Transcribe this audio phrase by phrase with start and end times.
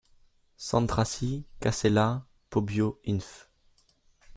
[0.57, 3.51] Centrassi, Casella, Pobbio Inf.